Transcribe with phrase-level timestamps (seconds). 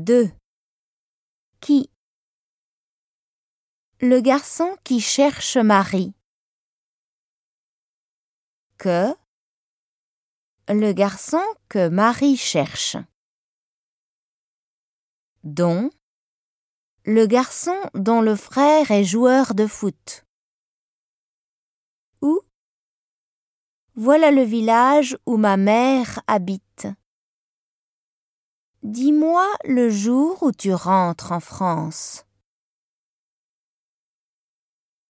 [0.00, 0.32] 2.
[1.60, 1.90] Qui?
[4.00, 6.14] Le garçon qui cherche Marie.
[8.78, 9.14] Que?
[10.68, 12.96] Le garçon que Marie cherche.
[15.44, 15.90] Dont?
[17.04, 20.24] Le garçon dont le frère est joueur de foot.
[22.22, 22.40] Où?
[23.96, 26.86] Voilà le village où ma mère habite.
[28.82, 32.24] Dis-moi le jour où tu rentres en France.